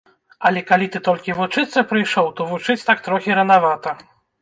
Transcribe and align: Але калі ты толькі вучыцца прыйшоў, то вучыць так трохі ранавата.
Але 0.49 0.63
калі 0.69 0.87
ты 0.95 1.01
толькі 1.09 1.35
вучыцца 1.41 1.85
прыйшоў, 1.93 2.33
то 2.41 2.51
вучыць 2.55 2.81
так 2.91 2.99
трохі 3.11 3.31
ранавата. 3.45 3.99